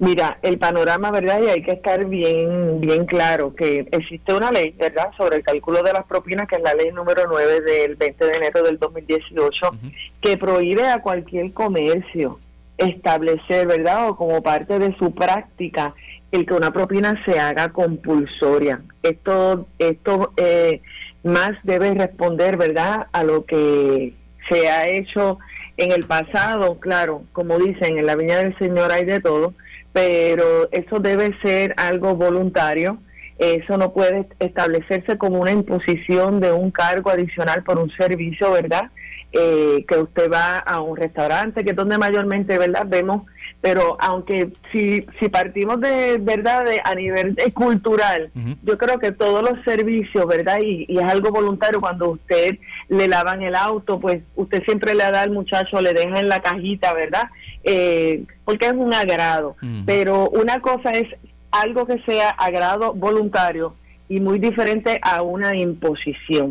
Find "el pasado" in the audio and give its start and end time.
25.92-26.80